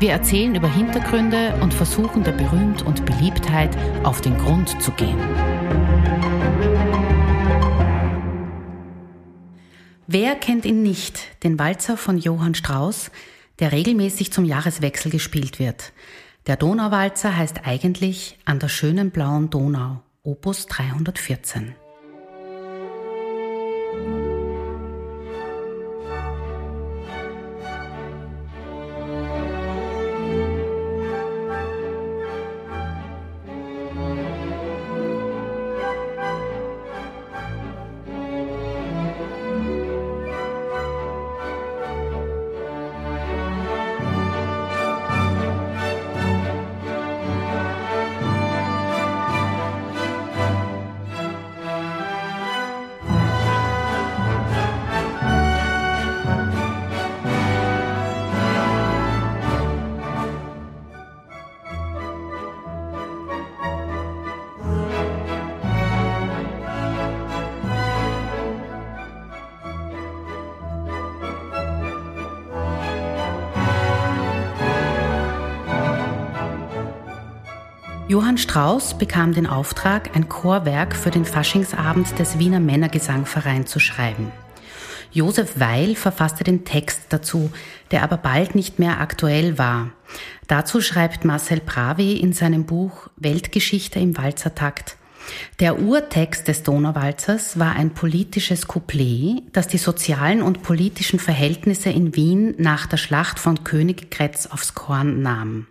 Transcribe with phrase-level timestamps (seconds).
[0.00, 5.18] Wir erzählen über Hintergründe und versuchen der Berühmt und Beliebtheit auf den Grund zu gehen.
[10.06, 13.10] Wer kennt ihn nicht, den Walzer von Johann Strauss,
[13.58, 15.92] der regelmäßig zum Jahreswechsel gespielt wird?
[16.46, 21.74] Der Donauwalzer heißt eigentlich An der schönen blauen Donau, Opus 314.
[78.18, 84.32] Johann Strauss bekam den Auftrag, ein Chorwerk für den Faschingsabend des Wiener Männergesangvereins zu schreiben.
[85.12, 87.52] Josef Weil verfasste den Text dazu,
[87.92, 89.92] der aber bald nicht mehr aktuell war.
[90.48, 94.96] Dazu schreibt Marcel Pravi in seinem Buch Weltgeschichte im Walzertakt.
[95.60, 102.16] Der Urtext des Donauwalzers war ein politisches Couplet, das die sozialen und politischen Verhältnisse in
[102.16, 105.68] Wien nach der Schlacht von Königgrätz aufs Korn nahm.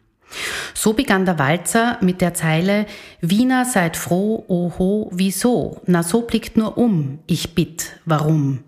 [0.74, 2.86] So begann der Walzer mit der Zeile
[3.22, 5.82] Wiener seid froh, oho, wieso?
[5.86, 8.64] Na so blickt nur um, ich bitt, warum?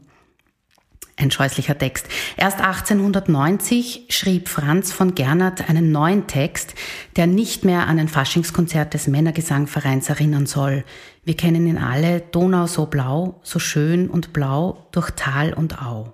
[1.20, 2.08] Ein scheußlicher Text.
[2.38, 6.76] Erst 1890 schrieb Franz von Gernert einen neuen Text,
[7.18, 10.86] der nicht mehr an ein Faschingskonzert des Männergesangvereins erinnern soll.
[11.26, 16.14] Wir kennen ihn alle, Donau so blau, so schön und blau, durch Tal und Au.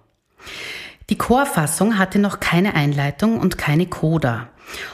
[1.12, 4.50] Die Chorfassung hatte noch keine Einleitung und keine Coda.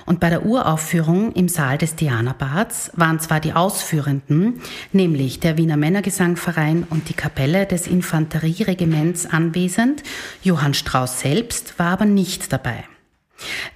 [0.05, 4.61] Und bei der Uraufführung im Saal des Dianabads waren zwar die Ausführenden,
[4.91, 10.03] nämlich der Wiener Männergesangverein und die Kapelle des Infanterieregiments anwesend,
[10.43, 12.83] Johann Strauss selbst war aber nicht dabei.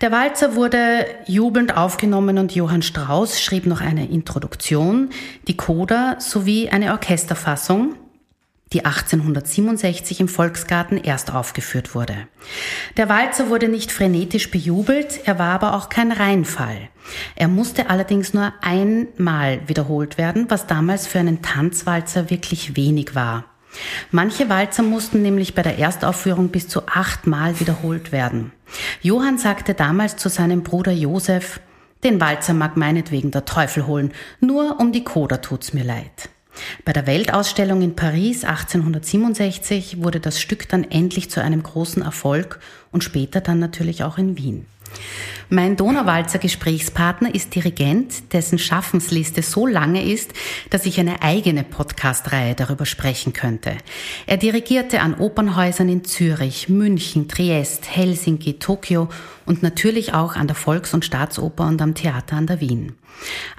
[0.02, 5.10] Der Walzer wurde jubelnd aufgenommen und Johann Strauss schrieb noch eine Introduktion,
[5.48, 7.96] die Coda sowie eine Orchesterfassung,
[8.74, 12.28] die 1867 im Volksgarten erst aufgeführt wurde.
[12.98, 16.90] Der Walzer wurde nicht frenetisch bejubelt, er war aber auch kein Reinfall.
[17.36, 23.46] Er musste allerdings nur einmal wiederholt werden, was damals für einen Tanzwalzer wirklich wenig war.
[24.12, 28.52] Manche Walzer mussten nämlich bei der Erstaufführung bis zu achtmal wiederholt werden.
[29.02, 31.60] Johann sagte damals zu seinem Bruder Josef,
[32.04, 36.30] den Walzer mag meinetwegen der Teufel holen, nur um die Koda tut's mir leid.
[36.84, 42.60] Bei der Weltausstellung in Paris 1867 wurde das Stück dann endlich zu einem großen Erfolg
[42.92, 44.66] und später dann natürlich auch in Wien.
[45.50, 50.34] Mein Donauwalzer Gesprächspartner ist Dirigent, dessen Schaffensliste so lange ist,
[50.72, 53.78] dass ich eine eigene Podcast-Reihe darüber sprechen könnte.
[54.26, 59.10] Er dirigierte an Opernhäusern in Zürich, München, Triest, Helsinki, Tokio
[59.46, 62.96] und natürlich auch an der Volks- und Staatsoper und am Theater an der Wien.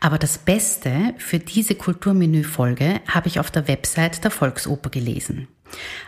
[0.01, 5.49] Aber das Beste für diese Kulturmenü-Folge habe ich auf der Website der Volksoper gelesen.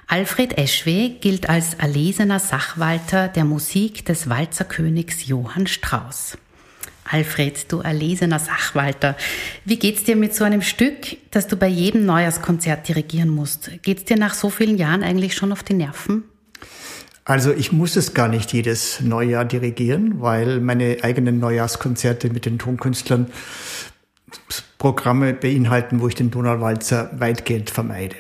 [0.06, 6.38] Alfred Eschwe gilt als erlesener Sachwalter der Musik des Walzerkönigs Johann Strauss.
[7.10, 9.16] Alfred, du erlesener Sachwalter,
[9.64, 13.70] wie geht's dir mit so einem Stück, das du bei jedem Neujahrskonzert dirigieren musst?
[13.82, 16.24] Geht's dir nach so vielen Jahren eigentlich schon auf die Nerven?
[17.28, 22.58] Also ich muss es gar nicht jedes Neujahr dirigieren, weil meine eigenen Neujahrskonzerte mit den
[22.58, 23.26] Tonkünstlern
[24.78, 28.16] Programme beinhalten, wo ich den Donauwalzer weitgehend vermeide.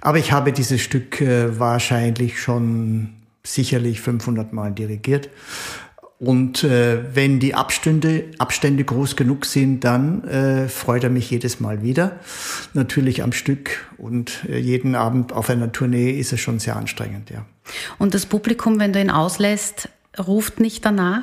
[0.00, 3.10] Aber ich habe dieses Stück äh, wahrscheinlich schon
[3.44, 5.28] sicherlich 500 Mal dirigiert.
[6.20, 11.60] Und äh, wenn die Abstände, Abstände groß genug sind, dann äh, freut er mich jedes
[11.60, 12.18] Mal wieder.
[12.74, 17.30] Natürlich am Stück und äh, jeden Abend auf einer Tournee ist es schon sehr anstrengend,
[17.30, 17.44] ja.
[17.98, 21.22] Und das Publikum, wenn du ihn auslässt, ruft nicht danach?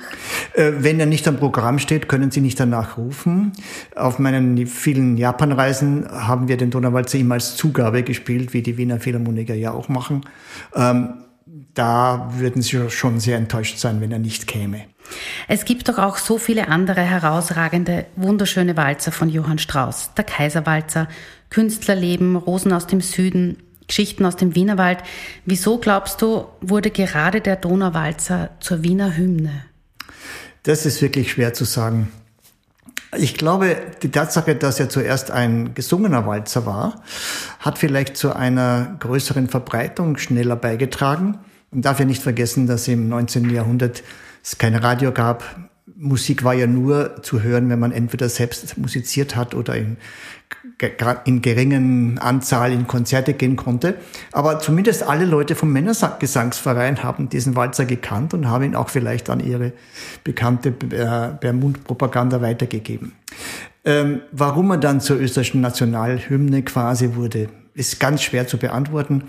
[0.54, 3.52] Äh, wenn er nicht am Programm steht, können Sie nicht danach rufen.
[3.96, 9.00] Auf meinen vielen Japanreisen haben wir den Donauwalzer immer als Zugabe gespielt, wie die Wiener
[9.00, 10.22] Philharmoniker ja auch machen.
[10.74, 11.25] Ähm,
[11.74, 14.82] da würden Sie schon sehr enttäuscht sein, wenn er nicht käme.
[15.48, 20.12] Es gibt doch auch so viele andere herausragende, wunderschöne Walzer von Johann Strauss.
[20.16, 21.08] Der Kaiserwalzer,
[21.50, 23.58] Künstlerleben, Rosen aus dem Süden,
[23.88, 25.00] Geschichten aus dem Wienerwald.
[25.46, 29.66] Wieso glaubst du, wurde gerade der Donauwalzer zur Wiener Hymne?
[30.64, 32.12] Das ist wirklich schwer zu sagen.
[33.18, 37.02] Ich glaube, die Tatsache, dass er zuerst ein gesungener Walzer war,
[37.60, 41.40] hat vielleicht zu einer größeren Verbreitung schneller beigetragen.
[41.72, 43.50] Man darf ja nicht vergessen, dass im 19.
[43.50, 44.04] Jahrhundert
[44.44, 45.44] es kein Radio gab.
[45.98, 49.96] Musik war ja nur zu hören, wenn man entweder selbst musiziert hat oder in,
[51.24, 53.96] in geringen Anzahl in Konzerte gehen konnte.
[54.34, 59.30] Aber zumindest alle Leute vom Männergesangsverein haben diesen Walzer gekannt und haben ihn auch vielleicht
[59.30, 59.72] an ihre
[60.26, 63.14] bekannte Bermund-Propaganda weitergegeben.
[63.86, 69.24] Ähm, warum er dann zur österreichischen Nationalhymne quasi wurde, ist ganz schwer zu beantworten.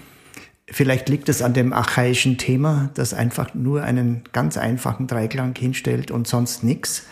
[0.69, 6.11] Vielleicht liegt es an dem archaischen Thema, das einfach nur einen ganz einfachen Dreiklang hinstellt
[6.11, 7.05] und sonst nichts.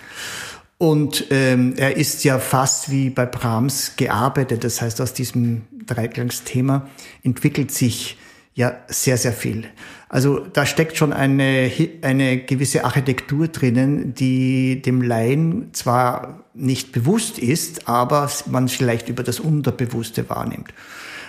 [0.76, 4.64] Und ähm, er ist ja fast wie bei Brahms gearbeitet.
[4.64, 6.88] Das heißt, aus diesem Dreiklangsthema
[7.22, 8.18] entwickelt sich
[8.54, 9.66] ja sehr, sehr viel.
[10.08, 11.70] Also da steckt schon eine,
[12.02, 19.22] eine gewisse Architektur drinnen, die dem Laien zwar nicht bewusst ist, aber man vielleicht über
[19.22, 20.72] das Unterbewusste wahrnimmt.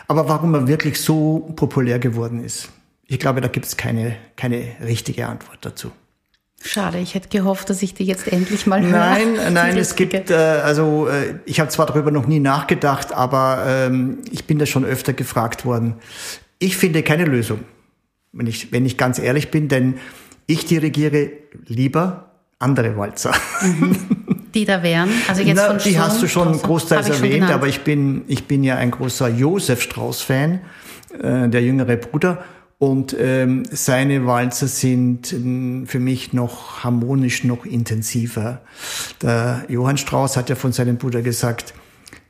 [0.07, 2.69] Aber warum er wirklich so populär geworden ist,
[3.07, 5.91] ich glaube, da gibt es keine, keine richtige Antwort dazu.
[6.63, 8.91] Schade, ich hätte gehofft, dass ich die jetzt endlich mal höre.
[8.91, 13.63] Nein, nein, es gibt, äh, also äh, ich habe zwar darüber noch nie nachgedacht, aber
[13.67, 15.95] ähm, ich bin da schon öfter gefragt worden.
[16.57, 17.59] Ich finde keine Lösung,
[18.31, 19.99] wenn ich, wenn ich ganz ehrlich bin, denn
[20.47, 21.31] ich dirigiere
[21.67, 23.33] lieber andere Walzer.
[23.61, 23.97] Mhm.
[24.53, 25.09] die da wären?
[25.27, 28.63] Also jetzt Na, von die hast du schon großteils erwähnt, aber ich bin, ich bin
[28.63, 30.61] ja ein großer Josef Strauß-Fan,
[31.21, 32.43] äh, der jüngere Bruder.
[32.77, 38.61] Und ähm, seine Walzer sind äh, für mich noch harmonisch, noch intensiver.
[39.21, 41.73] Der Johann Strauß hat ja von seinem Bruder gesagt,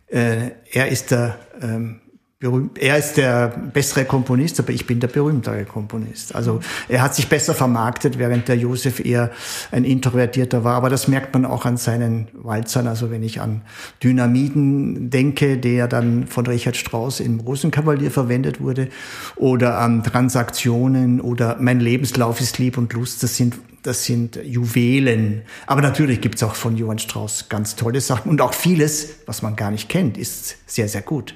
[0.07, 2.01] äh, er ist der ähm,
[2.39, 6.35] berühmt, er ist der bessere Komponist, aber ich bin der berühmtere Komponist.
[6.35, 6.59] Also
[6.89, 9.31] er hat sich besser vermarktet, während der Josef eher
[9.71, 10.75] ein Introvertierter war.
[10.75, 12.87] Aber das merkt man auch an seinen Walzern.
[12.87, 13.61] Also wenn ich an
[14.03, 18.89] Dynamiden denke, der dann von Richard Strauss im Rosenkavalier verwendet wurde,
[19.37, 25.43] oder an Transaktionen oder Mein Lebenslauf ist Lieb und Lust, das sind das sind Juwelen.
[25.67, 28.31] Aber natürlich gibt's auch von Johann Strauss ganz tolle Sachen.
[28.31, 31.35] Und auch vieles, was man gar nicht kennt, ist sehr, sehr gut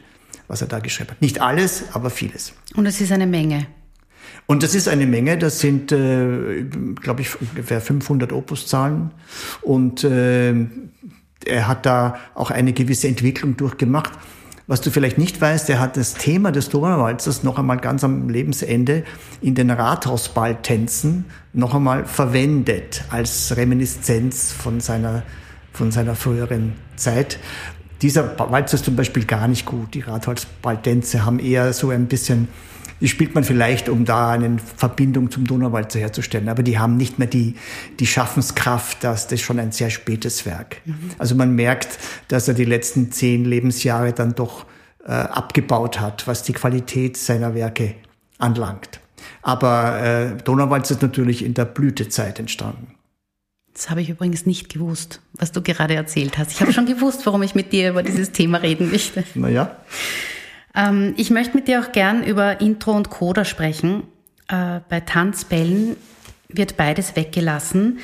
[0.49, 1.21] was er da geschrieben hat.
[1.21, 2.53] Nicht alles, aber vieles.
[2.75, 3.67] Und es ist eine Menge.
[4.47, 6.63] Und das ist eine Menge, das sind, äh,
[7.01, 9.11] glaube ich, ungefähr 500 Opuszahlen.
[9.61, 10.53] Und äh,
[11.45, 14.11] er hat da auch eine gewisse Entwicklung durchgemacht.
[14.65, 18.29] Was du vielleicht nicht weißt, er hat das Thema des Donauwalzers noch einmal ganz am
[18.29, 19.03] Lebensende
[19.41, 25.23] in den Rathausballtänzen noch einmal verwendet als Reminiszenz von seiner,
[25.73, 27.39] von seiner früheren Zeit.
[28.01, 29.93] Dieser Walzer ist zum Beispiel gar nicht gut.
[29.93, 32.47] Die Ratholzbaldänze haben eher so ein bisschen,
[33.01, 36.47] die spielt man vielleicht, um da eine Verbindung zum Donauwalzer herzustellen.
[36.47, 37.55] Aber die haben nicht mehr die,
[37.99, 40.77] die Schaffenskraft, dass das schon ein sehr spätes Werk.
[40.85, 41.11] Mhm.
[41.17, 44.65] Also man merkt, dass er die letzten zehn Lebensjahre dann doch
[45.05, 47.95] äh, abgebaut hat, was die Qualität seiner Werke
[48.37, 48.99] anlangt.
[49.41, 52.98] Aber äh, Donauwalzer ist natürlich in der Blütezeit entstanden.
[53.79, 56.51] Das habe ich übrigens nicht gewusst, was du gerade erzählt hast.
[56.51, 59.23] Ich habe schon gewusst, warum ich mit dir über dieses Thema reden möchte.
[59.35, 59.73] Naja.
[60.75, 64.03] Ähm, ich möchte mit dir auch gern über Intro und Coda sprechen.
[64.49, 65.95] Äh, bei Tanzbällen
[66.49, 67.99] wird beides weggelassen,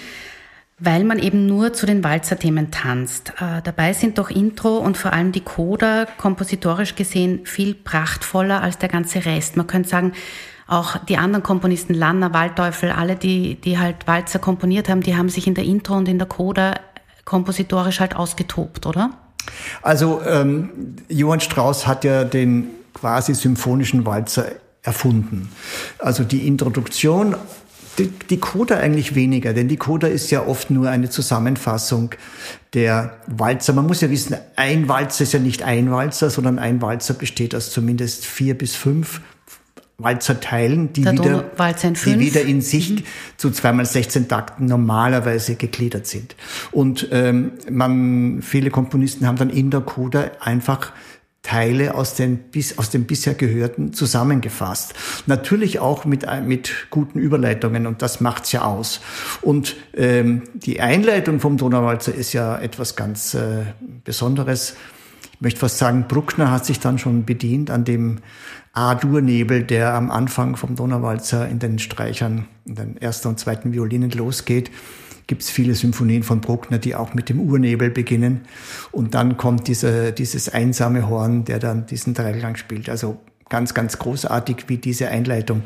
[0.79, 3.33] weil man eben nur zu den Walzerthemen tanzt.
[3.41, 8.77] Äh, dabei sind doch Intro und vor allem die Coda kompositorisch gesehen viel prachtvoller als
[8.77, 9.57] der ganze Rest.
[9.57, 10.13] Man könnte sagen,
[10.67, 15.29] auch die anderen Komponisten, Lanner, Waldteufel, alle, die, die halt Walzer komponiert haben, die haben
[15.29, 16.75] sich in der Intro und in der Coda
[17.23, 19.11] kompositorisch halt ausgetobt, oder?
[19.81, 24.45] Also ähm, Johann Strauss hat ja den quasi symphonischen Walzer
[24.81, 25.49] erfunden.
[25.99, 27.35] Also die Introduktion,
[27.97, 32.11] die, die Coda eigentlich weniger, denn die Coda ist ja oft nur eine Zusammenfassung
[32.73, 33.73] der Walzer.
[33.73, 37.55] Man muss ja wissen, ein Walzer ist ja nicht ein Walzer, sondern ein Walzer besteht
[37.55, 39.21] aus zumindest vier bis fünf
[39.97, 41.45] Walzer teilen, die, wieder,
[42.05, 43.03] die wieder in sich mhm.
[43.37, 46.35] zu zweimal 16 Takten normalerweise gegliedert sind.
[46.71, 50.91] Und ähm, man, viele Komponisten haben dann in der Coda einfach
[51.45, 54.95] Teile aus, den, bis, aus dem bisher Gehörten zusammengefasst.
[55.27, 58.99] Natürlich auch mit, mit guten Überleitungen und das macht's ja aus.
[59.41, 63.63] Und ähm, die Einleitung vom Donauwalzer ist ja etwas ganz äh,
[64.03, 64.75] Besonderes.
[65.35, 68.19] Ich möchte fast sagen, Bruckner hat sich dann schon bedient an dem
[68.73, 74.11] A-Dur-Nebel, der am Anfang vom Donauwalzer in den Streichern, in den ersten und zweiten Violinen
[74.11, 74.71] losgeht
[75.27, 78.41] gibt es viele Symphonien von Bruckner, die auch mit dem Urnebel beginnen.
[78.91, 82.89] Und dann kommt diese, dieses einsame Horn, der dann diesen Dreiklang spielt.
[82.89, 83.17] Also
[83.49, 85.63] ganz, ganz großartig, wie diese Einleitung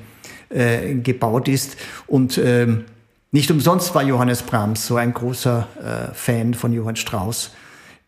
[0.49, 1.77] äh, gebaut ist.
[2.07, 2.85] Und ähm,
[3.31, 5.67] nicht umsonst war Johannes Brahms so ein großer
[6.11, 7.51] äh, Fan von Johann Strauss,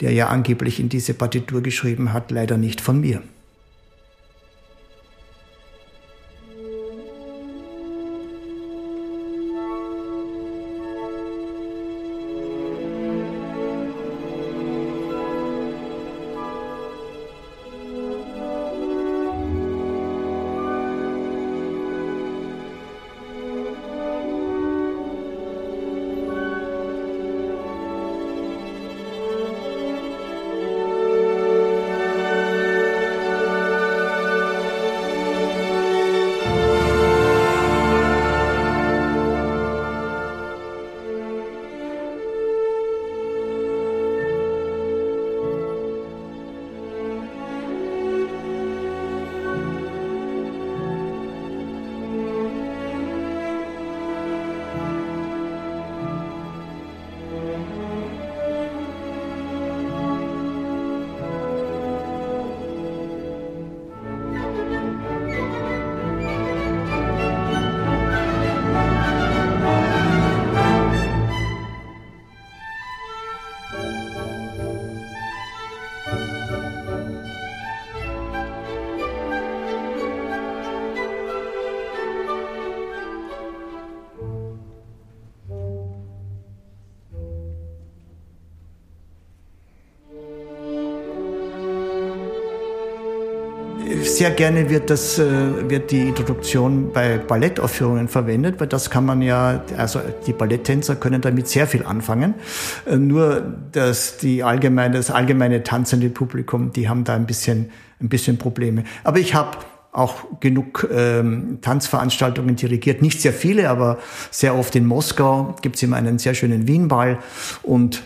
[0.01, 3.21] der ja angeblich in diese Partitur geschrieben hat, leider nicht von mir.
[94.21, 99.23] Sehr gerne wird das, äh, wird die Introduktion bei Ballettaufführungen verwendet, weil das kann man
[99.23, 102.35] ja, also die Balletttänzer können damit sehr viel anfangen.
[102.85, 108.09] Äh, nur, dass die allgemeine, das allgemeine tanzende Publikum, die haben da ein bisschen, ein
[108.09, 108.83] bisschen Probleme.
[109.03, 109.57] Aber ich habe
[109.91, 113.01] auch genug ähm, Tanzveranstaltungen dirigiert.
[113.01, 113.97] Nicht sehr viele, aber
[114.29, 117.17] sehr oft in Moskau gibt's immer einen sehr schönen Wienball
[117.63, 118.03] und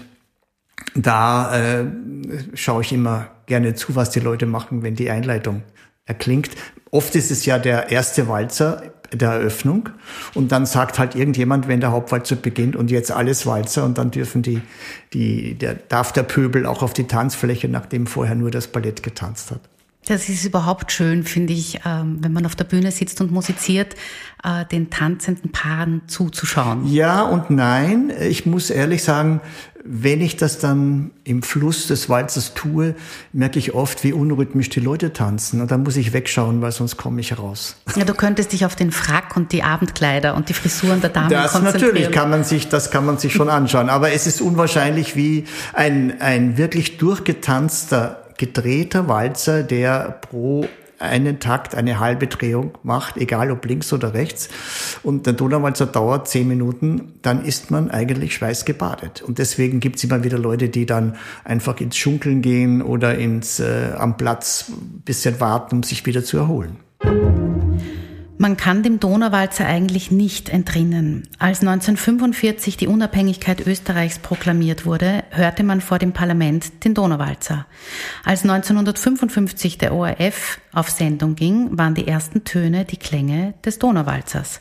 [0.95, 1.86] da äh,
[2.53, 5.63] schaue ich immer gerne zu, was die Leute machen, wenn die Einleitung
[6.05, 6.51] erklingt.
[6.91, 9.89] Oft ist es ja der erste Walzer der Eröffnung
[10.33, 14.12] und dann sagt halt irgendjemand, wenn der Hauptwalzer beginnt und jetzt alles Walzer und dann
[14.12, 14.62] dürfen die,
[15.13, 19.51] die, der, darf der Pöbel auch auf die Tanzfläche, nachdem vorher nur das Ballett getanzt
[19.51, 19.62] hat.
[20.05, 23.95] Das ist überhaupt schön, finde ich, ähm, wenn man auf der Bühne sitzt und musiziert,
[24.43, 26.88] äh, den tanzenden Paaren zuzuschauen.
[26.88, 28.13] Ja und nein.
[28.21, 29.41] Ich muss ehrlich sagen,
[29.88, 32.95] wenn ich das dann im Fluss des Walzers tue,
[33.33, 35.62] merke ich oft, wie unrhythmisch die Leute tanzen.
[35.62, 37.75] Und dann muss ich wegschauen, weil sonst komme ich raus.
[37.95, 41.29] Ja, du könntest dich auf den Frack und die Abendkleider und die Frisuren der Damen
[41.29, 41.74] das konzentrieren.
[41.74, 43.89] Das natürlich kann man sich, das kann man sich schon anschauen.
[43.89, 50.68] Aber es ist unwahrscheinlich, wie ein, ein wirklich durchgetanzter gedrehter Walzer, der pro
[51.00, 54.50] einen Takt eine halbe Drehung macht, egal ob links oder rechts,
[55.04, 59.22] und der Donauwalzer dauert zehn Minuten, dann ist man eigentlich schweißgebadet.
[59.22, 63.92] Und deswegen gibt's immer wieder Leute, die dann einfach ins Schunkeln gehen oder ins äh,
[63.98, 64.72] am Platz
[65.04, 66.77] bisschen warten, um sich wieder zu erholen.
[68.38, 71.24] Man kann dem Donauwalzer eigentlich nicht entrinnen.
[71.39, 77.65] Als 1945 die Unabhängigkeit Österreichs proklamiert wurde, hörte man vor dem Parlament den Donauwalzer.
[78.25, 84.60] Als 1955 der ORF auf Sendung ging, waren die ersten Töne die Klänge des Donauwalzers.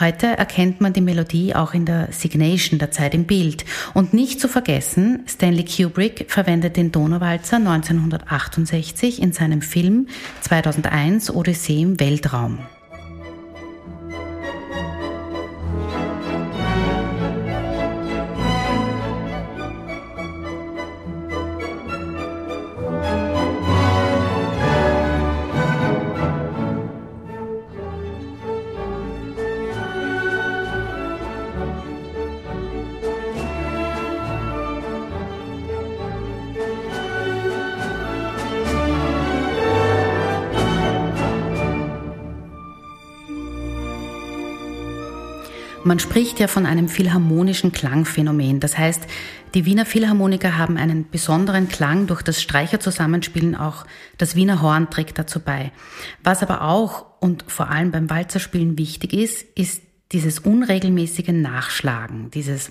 [0.00, 3.66] Heute erkennt man die Melodie auch in der Signation der Zeit im Bild.
[3.92, 10.08] Und nicht zu vergessen, Stanley Kubrick verwendet den Donauwalzer 1968 in seinem Film
[10.40, 12.60] 2001 Odyssee im Weltraum.
[45.90, 48.60] Man spricht ja von einem philharmonischen Klangphänomen.
[48.60, 49.08] Das heißt,
[49.54, 55.18] die Wiener Philharmoniker haben einen besonderen Klang durch das Streicherzusammenspielen, auch das Wiener Horn trägt
[55.18, 55.72] dazu bei.
[56.22, 59.82] Was aber auch und vor allem beim Walzerspielen wichtig ist, ist
[60.12, 62.70] dieses unregelmäßige Nachschlagen, dieses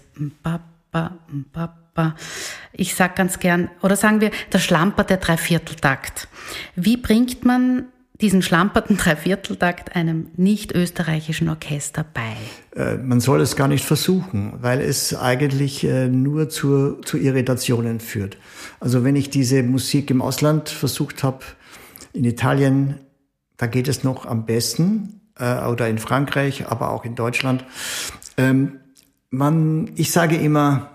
[2.71, 6.29] ich sag ganz gern, oder sagen wir, der Schlamper der Dreivierteltakt.
[6.77, 7.88] Wie bringt man
[8.21, 12.35] diesen schlamperten Dreivierteltakt einem nicht österreichischen Orchester bei?
[12.75, 17.99] Äh, man soll es gar nicht versuchen, weil es eigentlich äh, nur zu, zu Irritationen
[17.99, 18.38] führt.
[18.79, 21.39] Also wenn ich diese Musik im Ausland versucht habe,
[22.13, 22.95] in Italien,
[23.57, 27.65] da geht es noch am besten, äh, oder in Frankreich, aber auch in Deutschland.
[28.38, 28.79] Ähm,
[29.29, 30.91] man, ich sage immer,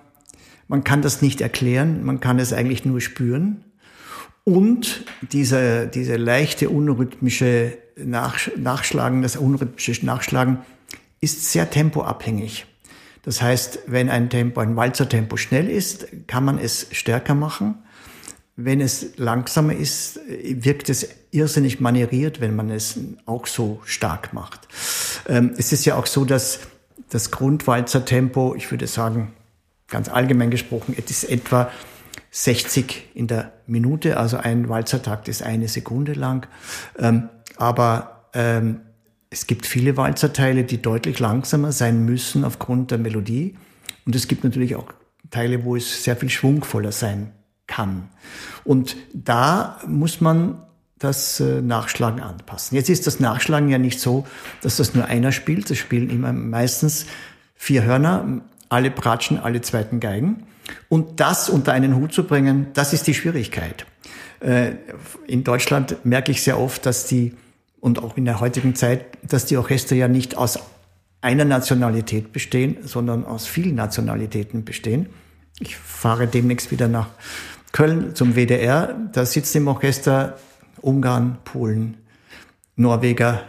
[0.69, 3.65] man kann das nicht erklären, man kann es eigentlich nur spüren.
[4.45, 10.59] Und diese, diese leichte unrhythmische Nach Nachschlagen, das unrhythmische Nachschlagen
[11.21, 12.67] ist sehr tempoabhängig.
[13.23, 17.77] Das heißt, wenn ein Tempo, ein Walzertempo schnell ist, kann man es stärker machen.
[18.57, 24.69] Wenn es langsamer ist, wirkt es irrsinnig manieriert, wenn man es auch so stark macht.
[25.27, 26.61] Ähm, es ist ja auch so, dass
[27.09, 29.33] das Grundwalzertempo, ich würde sagen,
[29.89, 31.71] ganz allgemein gesprochen, es ist etwa
[32.37, 36.49] 60 in der Minute, also ein Walzertakt ist eine Sekunde lang.
[36.99, 38.81] Ähm, aber ähm,
[39.31, 43.55] es gibt viele Walzerteile, die deutlich langsamer sein müssen aufgrund der Melodie.
[44.05, 44.93] Und es gibt natürlich auch
[45.31, 47.31] Teile, wo es sehr viel schwungvoller sein
[47.69, 48.09] kann.
[48.65, 50.61] Und da muss man
[50.99, 52.75] das äh, Nachschlagen anpassen.
[52.75, 54.27] Jetzt ist das Nachschlagen ja nicht so,
[54.61, 55.71] dass das nur einer spielt.
[55.71, 57.07] Das spielen immer meistens
[57.55, 60.49] vier Hörner, alle Pratschen, alle zweiten Geigen.
[60.89, 63.87] Und das unter einen Hut zu bringen, das ist die Schwierigkeit.
[64.41, 64.73] Äh,
[65.27, 67.35] in Deutschland merke ich sehr oft, dass die,
[67.81, 70.59] und auch in der heutigen Zeit, dass die Orchester ja nicht aus
[71.21, 75.09] einer Nationalität bestehen, sondern aus vielen Nationalitäten bestehen.
[75.59, 77.09] Ich fahre demnächst wieder nach
[77.73, 78.95] Köln zum WDR.
[79.13, 80.39] Da sitzt im Orchester
[80.83, 81.97] Ungarn, Polen,
[82.77, 83.43] Norweger,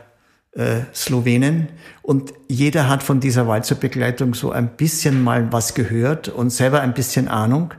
[0.56, 1.68] äh, Slowenen.
[2.02, 6.94] Und jeder hat von dieser Walzerbegleitung so ein bisschen mal was gehört und selber ein
[6.94, 7.74] bisschen Ahnung.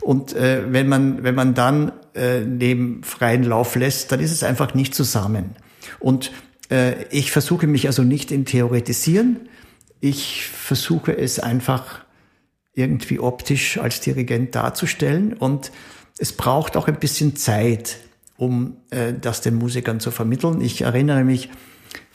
[0.00, 4.42] Und äh, wenn, man, wenn man dann äh, neben freien Lauf lässt, dann ist es
[4.42, 5.56] einfach nicht zusammen.
[6.00, 6.32] Und
[6.70, 9.48] äh, ich versuche mich also nicht in Theoretisieren.
[10.00, 12.04] Ich versuche es einfach
[12.74, 15.34] irgendwie optisch als Dirigent darzustellen.
[15.34, 15.70] Und
[16.18, 17.98] es braucht auch ein bisschen Zeit,
[18.36, 20.60] um äh, das den Musikern zu vermitteln.
[20.60, 21.50] Ich erinnere mich,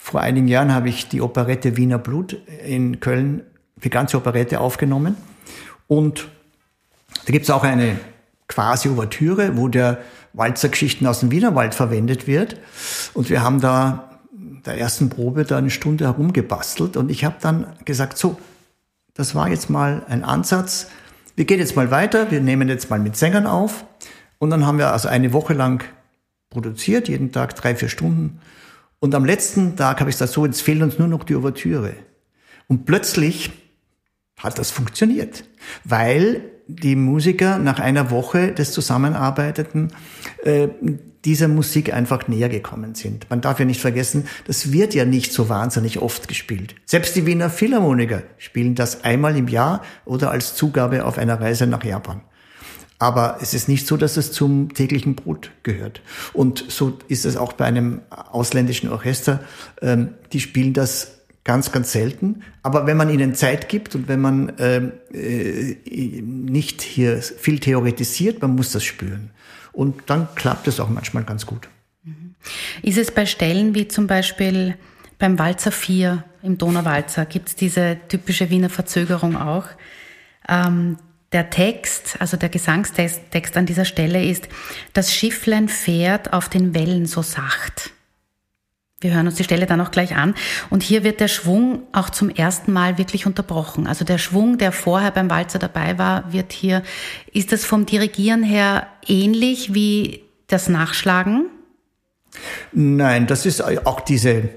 [0.08, 3.42] vor einigen Jahren habe ich die Operette Wiener Blut in Köln,
[3.84, 5.16] die ganze Operette aufgenommen.
[5.86, 6.28] Und
[7.26, 7.98] da gibt es auch eine
[8.46, 9.98] quasi Ouvertüre, wo der
[10.32, 12.56] Walzergeschichten aus dem Wienerwald verwendet wird.
[13.12, 14.18] Und wir haben da
[14.64, 16.96] der ersten Probe da eine Stunde herumgebastelt.
[16.96, 18.38] Und ich habe dann gesagt, so,
[19.12, 20.88] das war jetzt mal ein Ansatz.
[21.36, 23.84] Wir gehen jetzt mal weiter, wir nehmen jetzt mal mit Sängern auf.
[24.38, 25.84] Und dann haben wir also eine Woche lang
[26.48, 28.40] produziert, jeden Tag drei, vier Stunden.
[29.00, 31.94] Und am letzten Tag habe ich gesagt, so, jetzt fehlt uns nur noch die Ouvertüre.
[32.66, 33.50] Und plötzlich
[34.38, 35.44] hat das funktioniert,
[35.84, 39.88] weil die Musiker nach einer Woche des Zusammenarbeiteten
[40.44, 40.68] äh,
[41.24, 43.28] dieser Musik einfach näher gekommen sind.
[43.30, 46.74] Man darf ja nicht vergessen, das wird ja nicht so wahnsinnig oft gespielt.
[46.84, 51.66] Selbst die Wiener Philharmoniker spielen das einmal im Jahr oder als Zugabe auf einer Reise
[51.66, 52.20] nach Japan.
[52.98, 56.02] Aber es ist nicht so, dass es zum täglichen Brot gehört.
[56.32, 59.40] Und so ist es auch bei einem ausländischen Orchester.
[59.80, 62.42] Ähm, die spielen das ganz, ganz selten.
[62.62, 65.76] Aber wenn man ihnen Zeit gibt und wenn man ähm, äh,
[66.22, 69.30] nicht hier viel theoretisiert, man muss das spüren.
[69.72, 71.68] Und dann klappt es auch manchmal ganz gut.
[72.82, 74.76] Ist es bei Stellen wie zum Beispiel
[75.18, 79.66] beim Walzer 4 im Donauwalzer, gibt es diese typische Wiener Verzögerung auch?
[80.48, 80.96] Ähm,
[81.32, 84.48] der Text, also der Gesangstext an dieser Stelle ist,
[84.92, 87.90] das Schifflein fährt auf den Wellen so sacht.
[89.00, 90.34] Wir hören uns die Stelle dann auch gleich an.
[90.70, 93.86] Und hier wird der Schwung auch zum ersten Mal wirklich unterbrochen.
[93.86, 96.82] Also der Schwung, der vorher beim Walzer dabei war, wird hier,
[97.32, 101.46] ist das vom Dirigieren her ähnlich wie das Nachschlagen?
[102.72, 104.48] Nein, das ist auch diese,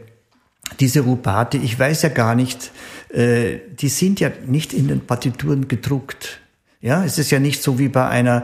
[0.79, 1.57] diese Rubate.
[1.57, 2.71] Ich weiß ja gar nicht,
[3.09, 6.39] äh, die sind ja nicht in den Partituren gedruckt.
[6.81, 8.43] Ja, es ist ja nicht so wie bei einer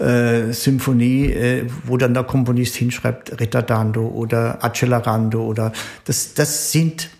[0.00, 5.70] äh, Symphonie, äh, wo dann der Komponist hinschreibt Ritardando oder Accelerando oder
[6.06, 7.10] das, das sind,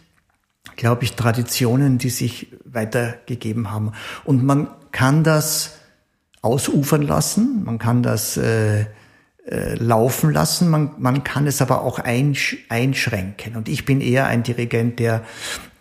[0.77, 3.93] glaube ich, Traditionen, die sich weitergegeben haben.
[4.25, 5.77] Und man kann das
[6.41, 8.87] ausufern lassen, man kann das äh,
[9.47, 13.57] äh, laufen lassen, man, man kann es aber auch einsch einschränken.
[13.57, 15.25] Und ich bin eher ein Dirigent, der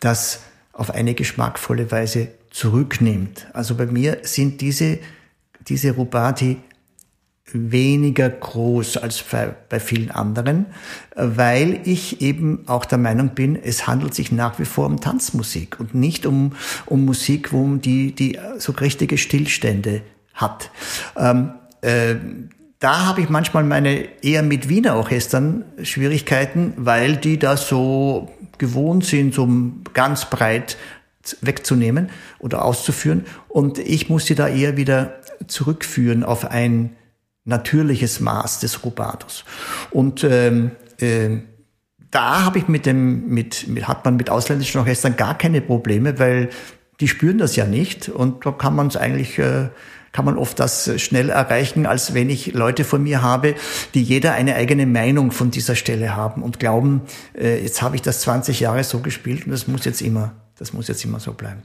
[0.02, 0.42] das
[0.74, 3.48] auf eine geschmackvolle Weise zurücknimmt.
[3.52, 5.00] Also bei mir sind diese,
[5.68, 6.58] diese Rubati
[7.52, 9.24] weniger groß als
[9.70, 10.68] bei, vielen anderen,
[11.16, 15.80] weil ich eben auch der Meinung bin, es handelt sich nach wie vor um Tanzmusik
[15.80, 16.54] und nicht um,
[16.86, 20.02] um Musik, wo die, die so richtige Stillstände
[20.34, 20.72] hat.
[21.18, 22.16] Ähm, äh,
[22.80, 29.06] da habe ich manchmal meine eher mit Wiener Orchestern Schwierigkeiten, weil die da so gewohnt
[29.06, 29.50] sind, so
[29.94, 30.78] ganz breit
[31.42, 32.10] wegzunehmen
[32.40, 33.26] oder auszuführen.
[33.48, 36.96] Und ich muss sie da eher wieder zurückführen auf ein
[37.46, 39.44] natürliches Maß des Rubatos.
[39.92, 41.40] Und ähm, äh,
[42.12, 46.20] da habe ich mit dem, mit, mit, hat man mit ausländischen Orchestern gar keine Probleme,
[46.20, 46.50] weil
[47.00, 49.70] die spüren das ja nicht und da kann man es eigentlich, äh,
[50.12, 53.56] kann man oft das schnell erreichen, als wenn ich Leute von mir habe,
[53.96, 57.02] die jeder eine eigene Meinung von dieser Stelle haben und glauben,
[57.36, 60.74] äh, jetzt habe ich das 20 Jahre so gespielt und das muss jetzt immer, das
[60.74, 61.62] muss jetzt immer so bleiben.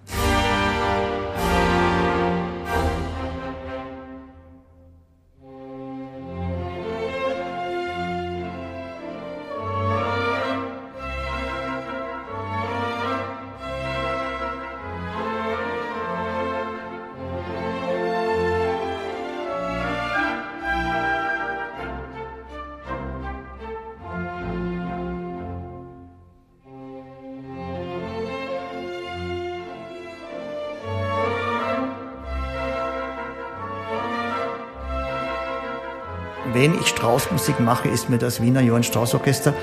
[36.58, 39.54] Wenn ich Straußmusik mache, ist mir das Wiener Johann Strauß Orchester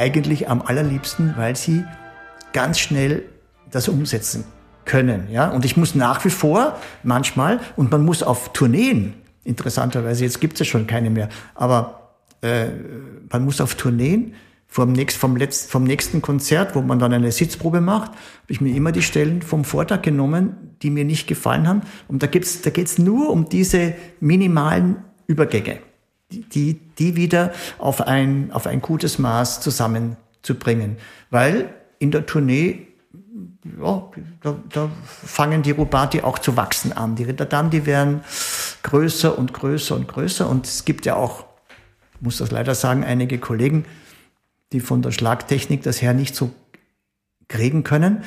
[0.00, 1.84] eigentlich am allerliebsten, weil sie
[2.52, 3.22] ganz schnell
[3.70, 4.42] das umsetzen
[4.84, 5.28] können.
[5.30, 5.50] Ja?
[5.50, 10.54] Und ich muss nach wie vor manchmal, und man muss auf Tourneen, interessanterweise, jetzt gibt
[10.54, 12.66] es ja schon keine mehr, aber äh,
[13.30, 14.34] man muss auf Tourneen
[14.66, 18.60] vom, nächst, vom, letzt, vom nächsten Konzert, wo man dann eine Sitzprobe macht, habe ich
[18.60, 21.82] mir immer die Stellen vom Vortag genommen, die mir nicht gefallen haben.
[22.08, 24.96] Und da, gibt's, da geht's nur um diese minimalen
[25.28, 25.78] Übergänge
[26.30, 30.96] die, die wieder auf ein, auf ein gutes Maß zusammenzubringen.
[31.30, 32.86] Weil in der Tournee,
[33.80, 37.16] ja, da, da fangen die Rubati auch zu wachsen an.
[37.16, 38.22] Die Ritterdam, die werden
[38.82, 40.48] größer und größer und größer.
[40.48, 41.44] Und es gibt ja auch,
[42.20, 43.84] muss das leider sagen, einige Kollegen,
[44.72, 46.50] die von der Schlagtechnik das her nicht so
[47.48, 48.22] kriegen können,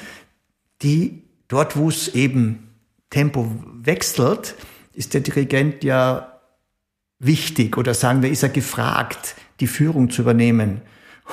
[0.82, 2.70] die dort, wo es eben
[3.10, 3.50] Tempo
[3.82, 4.56] wechselt,
[4.94, 6.33] ist der Dirigent ja
[7.19, 10.82] wichtig oder sagen wir, ist er gefragt, die Führung zu übernehmen.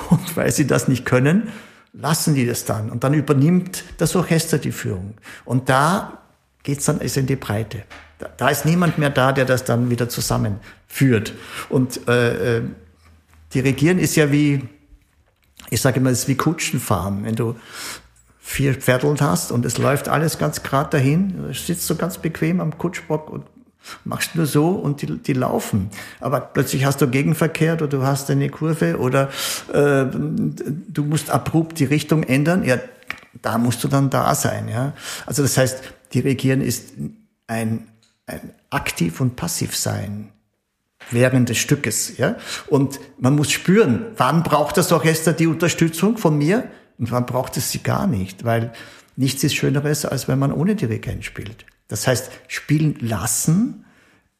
[0.09, 1.49] Und weil sie das nicht können,
[1.93, 2.89] lassen die das dann.
[2.89, 5.15] Und dann übernimmt das Orchester die Führung.
[5.45, 6.19] Und da
[6.63, 7.83] geht's dann ist in die Breite.
[8.19, 11.33] Da, da, ist niemand mehr da, der das dann wieder zusammenführt.
[11.69, 12.63] Und äh, äh
[13.53, 14.69] dirigieren ist ja wie,
[15.69, 17.25] ich sage immer, es ist wie Kutschenfahren.
[17.25, 17.55] Wenn du
[18.39, 22.77] vier Pferdeln hast und es läuft alles ganz gerade dahin, sitzt du ganz bequem am
[22.77, 23.45] Kutschbock und
[24.03, 25.89] machst nur so und die, die laufen.
[26.19, 29.29] Aber plötzlich hast du Gegenverkehr oder du hast eine Kurve oder
[29.73, 32.63] äh, du musst abrupt die Richtung ändern.
[32.63, 32.77] Ja,
[33.41, 34.69] da musst du dann da sein.
[34.69, 34.93] Ja,
[35.25, 35.81] also das heißt,
[36.13, 36.93] dirigieren ist
[37.47, 37.87] ein,
[38.27, 40.29] ein aktiv und passiv sein
[41.09, 42.17] während des Stückes.
[42.17, 42.35] Ja,
[42.67, 46.65] und man muss spüren, wann braucht das Orchester die Unterstützung von mir
[46.97, 48.71] und wann braucht es sie gar nicht, weil
[49.15, 51.65] nichts ist Schöneres, als wenn man ohne Dirigent spielt.
[51.91, 53.85] Das heißt, spielen lassen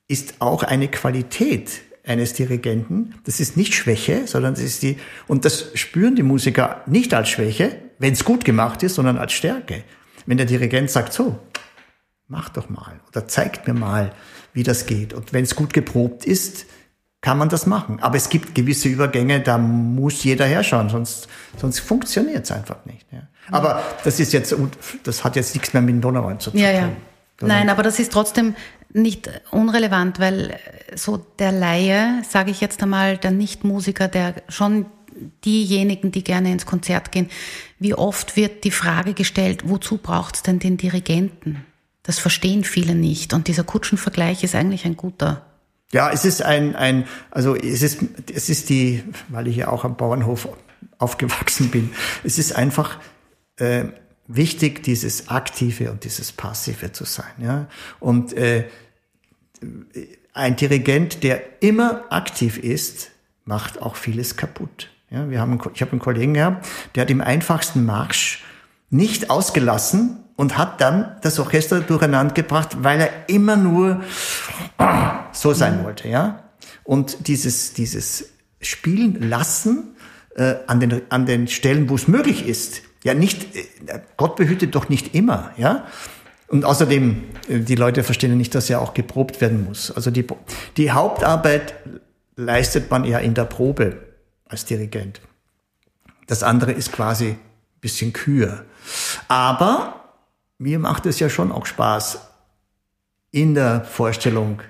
[0.08, 3.16] ist auch eine Qualität eines Dirigenten.
[3.26, 7.28] Das ist nicht Schwäche, sondern das ist die, und das spüren die Musiker nicht als
[7.28, 9.84] Schwäche, wenn es gut gemacht ist, sondern als Stärke.
[10.26, 11.40] Wenn der Dirigent sagt, so,
[12.30, 14.14] mach doch mal oder zeigt mir mal,
[14.54, 15.14] wie das geht.
[15.14, 16.66] Und wenn es gut geprobt ist,
[17.20, 18.00] kann man das machen.
[18.02, 23.06] Aber es gibt gewisse Übergänge, da muss jeder herschauen, sonst, sonst funktioniert es einfach nicht.
[23.12, 23.28] Ja.
[23.52, 24.56] Aber das ist jetzt,
[25.04, 26.60] das hat jetzt nichts mehr mit dem Donauwein zu tun.
[26.62, 26.90] Ja, ja.
[27.48, 28.56] Nein, aber das ist trotzdem
[28.94, 30.58] nicht unrelevant, weil
[30.96, 34.86] so der Laie, sage ich jetzt einmal, der Nichtmusiker, der schon
[35.46, 37.30] diejenigen, die gerne ins Konzert gehen,
[37.80, 41.66] wie oft wird die Frage gestellt, wozu braucht es denn den Dirigenten?
[42.04, 43.34] Das verstehen viele nicht.
[43.34, 45.46] Und dieser Kutschenvergleich ist eigentlich ein guter.
[45.92, 48.00] Ja, es ist ein, ein also es ist,
[48.34, 50.48] es ist die, weil ich ja auch am Bauernhof
[50.98, 51.92] aufgewachsen bin,
[52.24, 53.00] es ist einfach
[53.58, 53.86] äh,
[54.28, 57.32] wichtig, dieses Aktive und dieses Passive zu sein.
[57.40, 57.68] Ja?
[58.00, 58.66] Und äh,
[60.34, 63.12] ein Dirigent, der immer aktiv ist,
[63.46, 64.90] macht auch vieles kaputt.
[65.10, 68.44] Ja, wir haben, ich habe einen Kollegen gehabt, der hat im einfachsten Marsch
[68.90, 74.04] nicht ausgelassen und hat dann das Orchester durcheinander gebracht, weil er immer nur
[75.34, 76.08] so sein wollte.
[76.08, 76.44] Ja?
[76.84, 78.30] Und dieses, dieses
[78.62, 79.96] Spielen lassen
[80.36, 84.76] äh, an, den, an den Stellen, wo es möglich ist, Ja, nicht, äh, Gott behütet
[84.76, 85.86] doch nicht immer, ja.
[86.48, 89.92] Und außerdem, äh, die Leute verstehen nicht, dass ja auch geprobt werden muss.
[89.92, 90.26] Also die,
[90.78, 91.76] die Hauptarbeit
[92.36, 93.98] leistet man ja in der Probe
[94.48, 95.22] als Dirigent.
[96.28, 97.40] Das andere ist quasi ein
[97.80, 98.66] bisschen Kür.
[99.28, 100.02] Aber
[100.58, 102.20] mir macht es ja schon auch Spaß,
[103.32, 104.62] in der Vorstellung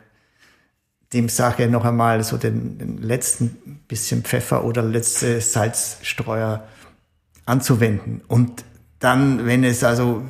[1.14, 6.64] dem Sache noch einmal so den, den letzten bisschen Pfeffer oder letzte Salzstreuer
[7.46, 8.22] anzuwenden.
[8.28, 8.64] Und
[9.00, 10.24] dann, wenn es also,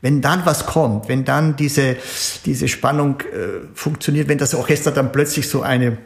[0.00, 1.96] wenn dann was kommt, wenn dann diese,
[2.44, 5.98] diese Spannung äh, funktioniert, wenn das Orchester dann plötzlich so eine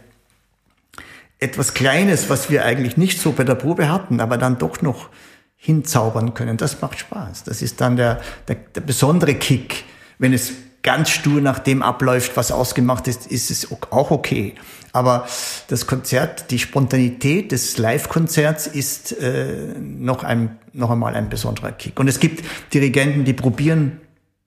[1.39, 5.09] etwas Kleines, was wir eigentlich nicht so bei der Probe hatten, aber dann doch noch
[5.57, 7.45] hinzaubern können, das macht Spaß.
[7.45, 9.85] Das ist dann der, der, der besondere Kick,
[10.19, 14.55] wenn es ganz stur nach dem abläuft, was ausgemacht ist, ist es auch okay.
[14.93, 15.27] Aber
[15.69, 21.99] das Konzert, die Spontanität des Live-Konzerts ist äh, noch, ein, noch einmal ein besonderer Kick.
[22.01, 24.01] Und es gibt Dirigenten, die probieren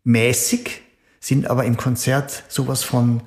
[0.04, 0.82] mäßig,
[1.20, 3.22] sind aber im Konzert sowas von,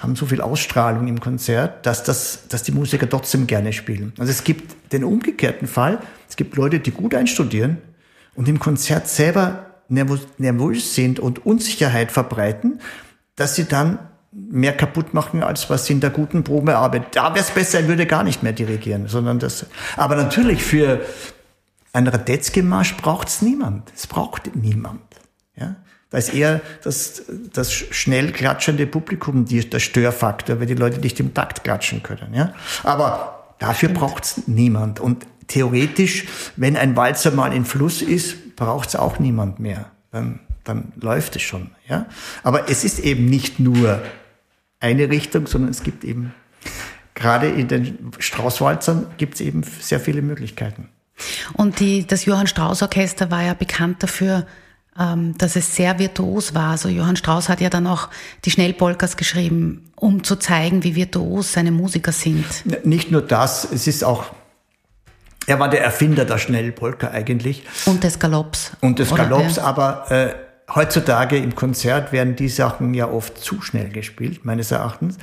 [0.00, 4.12] haben so viel Ausstrahlung im Konzert, dass, das, dass die Musiker trotzdem gerne spielen.
[4.18, 7.78] Also es gibt den umgekehrten Fall, es gibt Leute, die gut einstudieren
[8.34, 12.80] und im Konzert selber nervös sind und Unsicherheit verbreiten,
[13.36, 13.98] dass sie dann
[14.32, 17.14] mehr kaputt machen, als was sie in der guten Probearbeit.
[17.14, 19.66] Da wäre es besser, er würde gar nicht mehr dirigieren, sondern das.
[19.96, 21.00] Aber natürlich für
[21.92, 23.92] ein Radetzky-Marsch braucht es niemand.
[23.94, 25.02] Es braucht niemand.
[25.56, 25.76] Ja?
[26.08, 31.20] Da ist eher das, das schnell klatschende Publikum die, der Störfaktor, weil die Leute nicht
[31.20, 32.32] im Takt klatschen können.
[32.32, 32.54] Ja?
[32.82, 35.00] Aber dafür braucht es niemand.
[35.00, 39.86] Und theoretisch, wenn ein Walzer mal in Fluss ist, braucht es auch niemand mehr.
[40.10, 41.70] Dann, dann läuft es schon.
[41.86, 42.06] Ja?
[42.42, 44.00] Aber es ist eben nicht nur
[44.82, 46.34] eine Richtung, sondern es gibt eben,
[47.14, 50.88] gerade in den Straußwalzern gibt es eben sehr viele Möglichkeiten.
[51.54, 54.46] Und die, das Johann Strauss Orchester war ja bekannt dafür,
[54.98, 56.70] ähm, dass es sehr virtuos war.
[56.70, 58.08] Also Johann Strauss hat ja dann auch
[58.44, 62.44] die Schnellpolkas geschrieben, um zu zeigen, wie virtuos seine Musiker sind.
[62.84, 64.34] Nicht nur das, es ist auch
[65.46, 67.64] er war der Erfinder der Schnellpolka eigentlich.
[67.86, 68.72] Und des Galopps.
[68.80, 70.34] Und des Galopps, aber äh,
[70.74, 75.18] heutzutage im Konzert werden die Sachen ja oft zu schnell gespielt, meines Erachtens.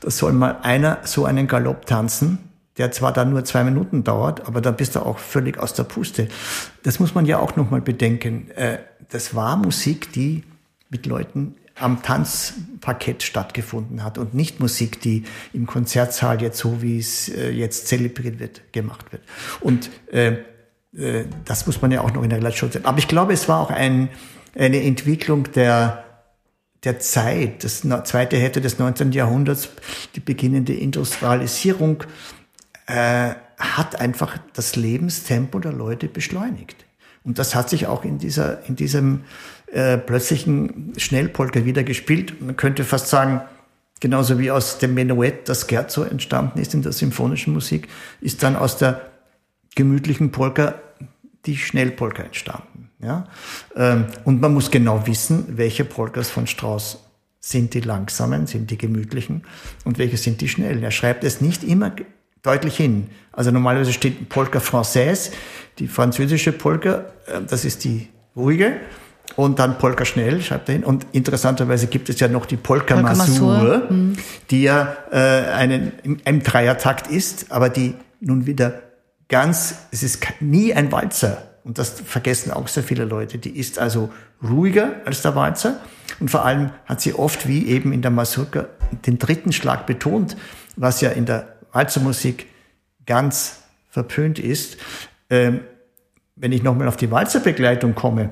[0.00, 2.38] Da soll mal einer so einen Galopp tanzen,
[2.78, 5.84] der zwar dann nur zwei Minuten dauert, aber dann bist du auch völlig aus der
[5.84, 6.28] Puste.
[6.82, 8.50] Das muss man ja auch nochmal bedenken.
[8.52, 10.44] Äh, das war Musik, die
[10.88, 16.98] mit Leuten am Tanzparkett stattgefunden hat und nicht Musik, die im Konzertsaal jetzt so, wie
[16.98, 19.22] es äh, jetzt zelebriert wird, gemacht wird.
[19.60, 20.38] Und äh,
[20.96, 22.84] äh, das muss man ja auch noch in der Relation sehen.
[22.84, 24.08] Aber ich glaube, es war auch ein,
[24.54, 26.04] eine Entwicklung der,
[26.84, 29.12] der Zeit, das zweite Hälfte des 19.
[29.12, 29.68] Jahrhunderts,
[30.14, 32.04] die beginnende Industrialisierung,
[32.86, 36.86] äh, hat einfach das Lebenstempo der Leute beschleunigt.
[37.22, 39.24] Und das hat sich auch in dieser, in diesem
[39.66, 42.40] äh, plötzlichen Schnellpolka wieder gespielt.
[42.40, 43.42] Man könnte fast sagen,
[44.00, 47.88] genauso wie aus dem Menuett das Scherzo entstanden ist in der symphonischen Musik,
[48.20, 49.10] ist dann aus der
[49.74, 50.76] gemütlichen Polka
[51.46, 52.89] die Schnellpolka entstanden.
[53.02, 53.26] Ja?
[53.76, 56.98] Ähm, und man muss genau wissen, welche Polkas von Strauss
[57.40, 59.42] sind die langsamen, sind die gemütlichen
[59.84, 60.82] und welche sind die schnellen.
[60.82, 61.92] Er schreibt es nicht immer
[62.42, 63.08] deutlich hin.
[63.32, 65.30] Also normalerweise steht Polka Française,
[65.78, 68.76] die französische Polka, äh, das ist die ruhige.
[69.36, 70.84] Und dann Polka schnell, schreibt er hin.
[70.84, 74.16] Und interessanterweise gibt es ja noch die Polka, Polka Masur, mhm.
[74.50, 75.16] die ja äh,
[75.52, 78.82] einen, im Dreiertakt ist, aber die nun wieder
[79.28, 81.49] ganz, es ist nie ein Walzer.
[81.64, 83.38] Und das vergessen auch sehr viele Leute.
[83.38, 84.10] Die ist also
[84.42, 85.80] ruhiger als der Walzer.
[86.18, 88.68] Und vor allem hat sie oft, wie eben in der Masurka,
[89.06, 90.36] den dritten Schlag betont,
[90.76, 92.46] was ja in der Walzermusik
[93.06, 94.78] ganz verpönt ist.
[95.28, 95.60] Ähm,
[96.36, 98.30] wenn ich nochmal auf die Walzerbegleitung komme,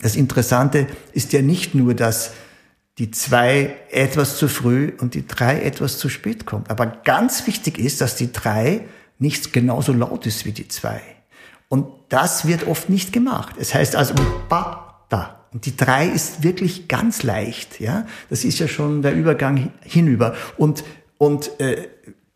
[0.00, 2.32] das Interessante ist ja nicht nur, dass
[2.98, 6.70] die zwei etwas zu früh und die drei etwas zu spät kommt.
[6.70, 8.86] Aber ganz wichtig ist, dass die drei
[9.18, 11.00] nicht genauso laut ist wie die zwei.
[11.68, 13.54] Und das wird oft nicht gemacht.
[13.58, 14.14] Es heißt also
[14.48, 15.46] ba, da.
[15.52, 18.06] Und die drei ist wirklich ganz leicht, ja.
[18.30, 20.34] Das ist ja schon der Übergang hinüber.
[20.56, 20.84] Und,
[21.16, 21.88] und äh,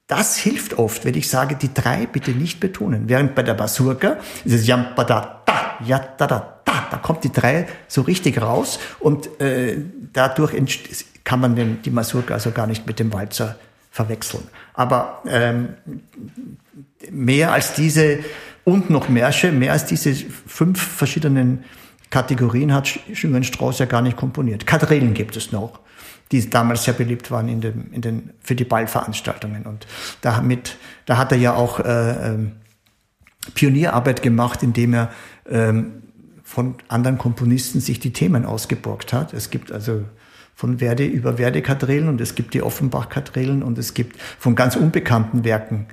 [0.07, 3.09] das hilft oft, wenn ich sage, die drei bitte nicht betonen.
[3.09, 5.42] Während bei der Basurka ist es jam da da,
[5.85, 9.79] ja da da da, da kommt die drei so richtig raus und äh,
[10.12, 10.55] dadurch
[11.25, 13.57] kann man den, die Masurka also gar nicht mit dem Walzer
[13.90, 14.45] verwechseln.
[14.75, 15.75] Aber ähm,
[17.11, 18.18] mehr als diese
[18.64, 21.64] und noch Märsche, mehr als diese fünf verschiedenen
[22.11, 24.66] Kategorien hat Schümann Strauß ja gar nicht komponiert.
[24.66, 25.81] Quadrillen gibt es noch
[26.33, 29.64] die damals sehr beliebt waren in den, in den, für die Ballveranstaltungen.
[29.64, 29.87] Und
[30.22, 32.53] damit, da hat er ja auch äh, ähm,
[33.55, 35.11] Pionierarbeit gemacht, indem er
[35.48, 36.03] ähm,
[36.42, 39.35] von anderen Komponisten sich die Themen ausgeborgt hat.
[39.35, 40.05] Es gibt also
[40.55, 45.44] von Verdi über Verdi-Kadrillen und es gibt die Offenbach-Kadrillen und es gibt von ganz unbekannten
[45.44, 45.87] Werken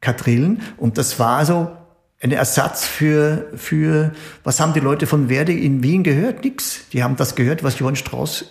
[0.00, 0.62] Kadrillen.
[0.76, 1.70] Und das war also
[2.20, 4.12] ein Ersatz für, für,
[4.44, 6.44] was haben die Leute von Verdi in Wien gehört?
[6.44, 6.88] Nix.
[6.92, 8.46] Die haben das gehört, was Johann Strauss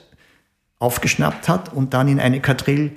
[0.79, 2.91] aufgeschnappt hat und dann in eine Kadrill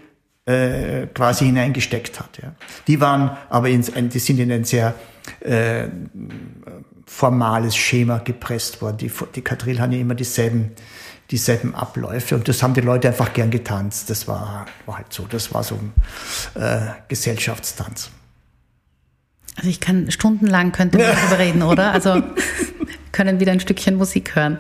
[0.47, 2.39] äh, quasi hineingesteckt hat.
[2.43, 2.55] Ja.
[2.87, 4.95] Die waren aber ins, die sind in ein sehr
[5.41, 5.89] äh,
[7.07, 8.99] formales Schema gepresst worden.
[8.99, 10.73] Die, die Kadrill haben ja immer dieselben,
[11.31, 14.11] dieselben Abläufe und das haben die Leute einfach gern getanzt.
[14.11, 15.27] Das war, war halt so.
[15.29, 15.93] Das war so ein
[16.61, 18.11] äh, Gesellschaftstanz.
[19.57, 21.93] Also ich kann stundenlang könnte man darüber reden, oder?
[21.93, 22.23] Also
[23.13, 24.59] können wieder ein Stückchen Musik hören.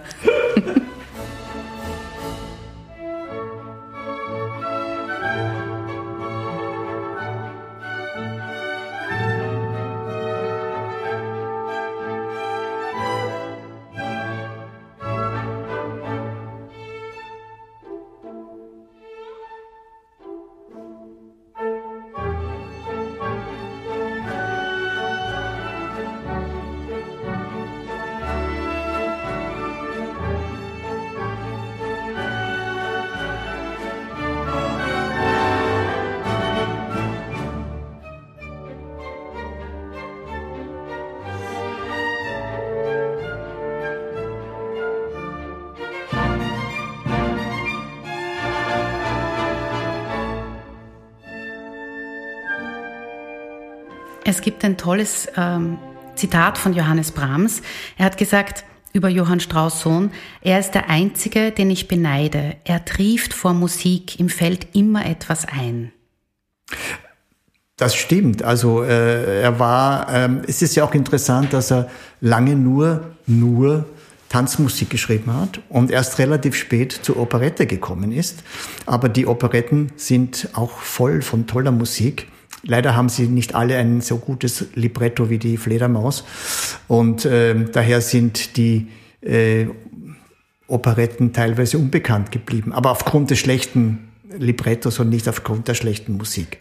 [54.28, 55.78] Es gibt ein tolles ähm,
[56.16, 57.62] Zitat von Johannes Brahms.
[57.96, 60.10] Er hat gesagt über Johann Strauss Sohn,
[60.42, 62.56] er ist der Einzige, den ich beneide.
[62.64, 65.92] Er trieft vor Musik, ihm fällt immer etwas ein.
[67.76, 68.42] Das stimmt.
[68.42, 71.88] Also äh, er war, ähm, es ist ja auch interessant, dass er
[72.20, 73.86] lange nur, nur
[74.28, 78.42] Tanzmusik geschrieben hat und erst relativ spät zur Operette gekommen ist.
[78.86, 82.26] Aber die Operetten sind auch voll von toller Musik.
[82.66, 86.24] Leider haben sie nicht alle ein so gutes Libretto wie die Fledermaus.
[86.88, 88.88] Und äh, daher sind die
[89.20, 89.66] äh,
[90.66, 92.72] Operetten teilweise unbekannt geblieben.
[92.72, 96.60] Aber aufgrund des schlechten Librettos und nicht aufgrund der schlechten Musik.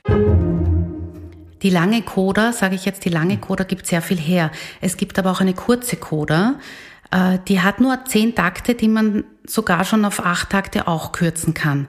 [1.63, 4.51] Die lange Coda, sage ich jetzt, die lange Coda gibt sehr viel her.
[4.81, 6.59] Es gibt aber auch eine kurze Coda.
[7.11, 11.53] Äh, die hat nur zehn Takte, die man sogar schon auf acht Takte auch kürzen
[11.53, 11.87] kann.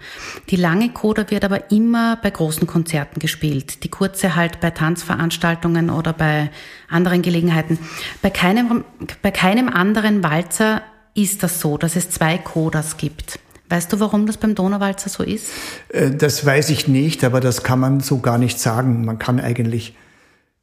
[0.50, 3.83] Die lange Coda wird aber immer bei großen Konzerten gespielt.
[3.85, 6.50] Die kurze halt bei Tanzveranstaltungen oder bei
[6.88, 7.79] anderen Gelegenheiten.
[8.20, 8.85] Bei keinem,
[9.22, 10.83] bei keinem anderen Walzer
[11.14, 13.38] ist das so, dass es zwei Codas gibt.
[13.68, 15.46] Weißt du, warum das beim Donauwalzer so ist?
[15.88, 19.05] Äh, das weiß ich nicht, aber das kann man so gar nicht sagen.
[19.05, 19.94] Man kann eigentlich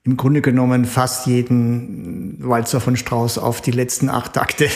[0.05, 4.67] im Grunde genommen fast jeden Walzer von Strauss auf die letzten acht Takte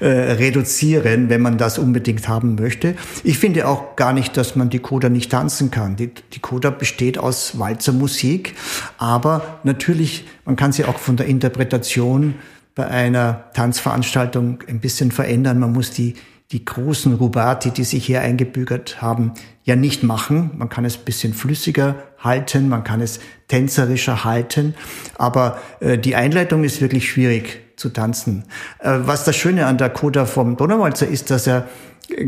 [0.00, 2.94] äh, reduzieren, wenn man das unbedingt haben möchte.
[3.24, 5.96] Ich finde auch gar nicht, dass man die Coda nicht tanzen kann.
[5.96, 8.54] Die, die Coda besteht aus Walzermusik,
[8.98, 12.34] aber natürlich, man kann sie auch von der Interpretation
[12.74, 15.60] bei einer Tanzveranstaltung ein bisschen verändern.
[15.60, 16.14] Man muss die
[16.52, 19.32] die großen Rubati, die sich hier eingebürgert haben,
[19.64, 20.50] ja nicht machen.
[20.58, 24.74] Man kann es bisschen flüssiger halten, man kann es tänzerischer halten,
[25.16, 28.44] aber äh, die Einleitung ist wirklich schwierig zu tanzen.
[28.78, 31.68] Äh, was das Schöne an der Coda vom Donauwalzer ist, dass er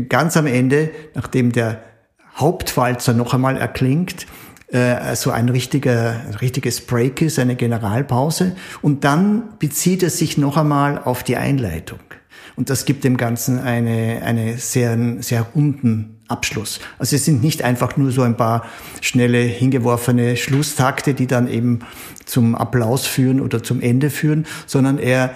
[0.09, 1.81] ganz am Ende, nachdem der
[2.35, 4.25] Hauptwalzer noch einmal erklingt,
[4.67, 10.37] äh, so ein richtiger, ein richtiges Break ist, eine Generalpause, und dann bezieht er sich
[10.37, 11.99] noch einmal auf die Einleitung.
[12.55, 16.79] Und das gibt dem Ganzen eine, eine sehr, sehr runden Abschluss.
[16.97, 18.65] Also es sind nicht einfach nur so ein paar
[19.01, 21.79] schnelle hingeworfene Schlusstakte, die dann eben
[22.25, 25.31] zum Applaus führen oder zum Ende führen, sondern er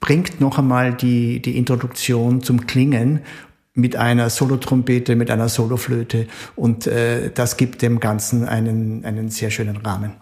[0.00, 3.20] bringt noch einmal die, die Introduktion zum Klingen
[3.74, 9.50] mit einer Solotrompete, mit einer Soloflöte und äh, das gibt dem Ganzen einen, einen sehr
[9.50, 10.21] schönen Rahmen.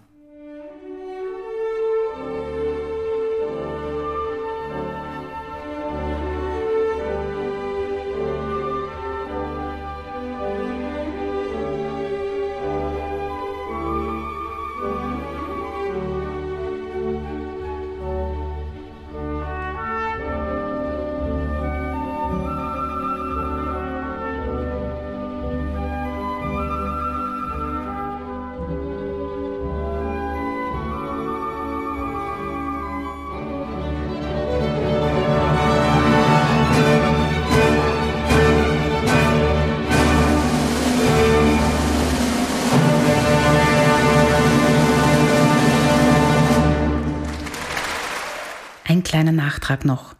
[49.70, 50.14] Nachtrag noch.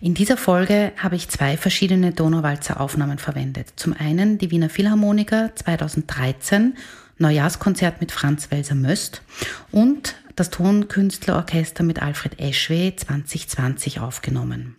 [0.00, 3.72] In dieser Folge habe ich zwei verschiedene Donauwalzer Aufnahmen verwendet.
[3.76, 6.76] Zum einen die Wiener Philharmoniker 2013,
[7.18, 9.22] Neujahrskonzert mit Franz Welser Möst
[9.70, 14.76] und das Tonkünstlerorchester mit Alfred Eschwe 2020 aufgenommen.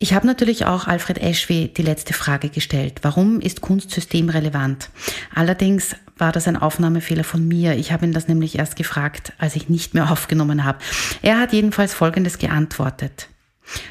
[0.00, 2.98] Ich habe natürlich auch Alfred Eschwe die letzte Frage gestellt.
[3.02, 4.90] Warum ist Kunst systemrelevant?
[5.34, 7.76] Allerdings war das ein Aufnahmefehler von mir.
[7.76, 10.78] Ich habe ihn das nämlich erst gefragt, als ich nicht mehr aufgenommen habe.
[11.22, 13.28] Er hat jedenfalls Folgendes geantwortet.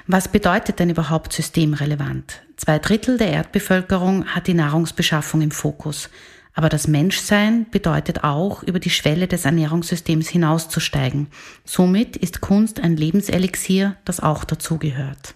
[0.06, 2.44] Was bedeutet denn überhaupt systemrelevant?
[2.58, 6.10] Zwei Drittel der Erdbevölkerung hat die Nahrungsbeschaffung im Fokus.
[6.54, 11.28] Aber das Menschsein bedeutet auch, über die Schwelle des Ernährungssystems hinauszusteigen.
[11.66, 15.34] Somit ist Kunst ein Lebenselixier, das auch dazugehört.